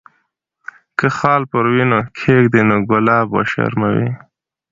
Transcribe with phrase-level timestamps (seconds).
[0.97, 4.09] که خال پر وینو کښېږدي، نو ګلاب وشرموي.